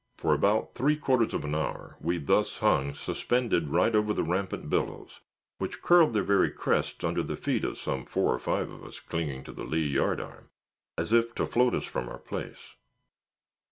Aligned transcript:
For 0.17 0.33
about 0.33 0.73
three 0.73 0.95
quarters 0.97 1.31
of 1.31 1.45
an 1.45 1.53
hour 1.53 1.95
we 2.01 2.17
thus 2.17 2.57
hung 2.57 2.95
suspended 2.95 3.69
right 3.69 3.93
over 3.93 4.15
the 4.15 4.23
rampant 4.23 4.67
billows, 4.67 5.19
which 5.59 5.83
curled 5.83 6.13
their 6.13 6.23
very 6.23 6.49
crests 6.49 7.03
under 7.03 7.21
the 7.21 7.35
feet 7.35 7.63
of 7.63 7.77
some 7.77 8.05
four 8.05 8.33
or 8.33 8.39
five 8.39 8.71
of 8.71 8.83
us 8.83 8.99
clinging 8.99 9.43
to 9.43 9.51
the 9.51 9.63
lee 9.63 9.77
yard 9.85 10.19
arm, 10.19 10.49
as 10.97 11.13
if 11.13 11.35
to 11.35 11.45
float 11.45 11.75
us 11.75 11.85
from 11.85 12.09
our 12.09 12.17
place. 12.17 12.73